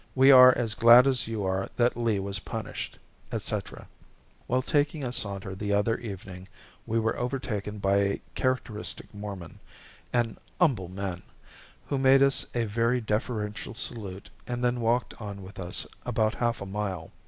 [0.15, 2.97] We are as glad as you are that Lee was punished,"
[3.31, 3.87] etc.
[4.47, 6.47] While taking a saunter the other evening
[6.87, 9.59] we were overtaken by a characteristic Mormon,
[10.11, 11.21] "an umble man,"
[11.85, 16.61] who made us a very deferential salute and then walked on with us about half
[16.63, 17.11] a mile.